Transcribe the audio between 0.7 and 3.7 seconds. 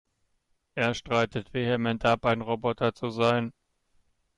Er streitet vehement ab, ein Roboter zu sein.